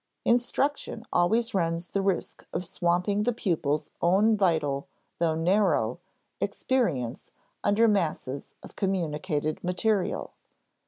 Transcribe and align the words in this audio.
Instruction 0.25 1.05
always 1.13 1.53
runs 1.53 1.85
the 1.85 2.01
risk 2.01 2.47
of 2.53 2.65
swamping 2.65 3.21
the 3.21 3.31
pupil's 3.31 3.91
own 4.01 4.35
vital, 4.35 4.87
though 5.19 5.35
narrow, 5.35 5.99
experience 6.39 7.29
under 7.63 7.87
masses 7.87 8.55
of 8.63 8.75
communicated 8.75 9.63
material. 9.63 10.33